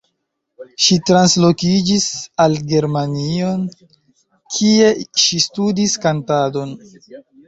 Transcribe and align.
Ŝi 0.83 0.95
translokiĝis 1.09 2.07
al 2.45 2.55
Germanio, 2.71 3.49
kie 4.55 4.89
ŝi 5.25 5.43
studis 5.45 5.95
kantadon. 6.07 6.73